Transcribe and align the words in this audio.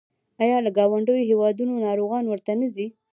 آیا 0.43 0.57
له 0.65 0.69
ګاونډیو 0.77 1.27
هیوادونو 1.29 1.73
ناروغان 1.85 2.23
ورته 2.27 2.51
نه 2.61 2.67
ځي؟ 2.75 2.87